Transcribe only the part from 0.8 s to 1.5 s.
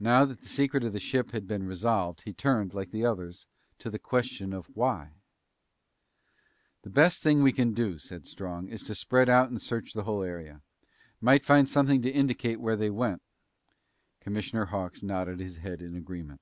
of the ship had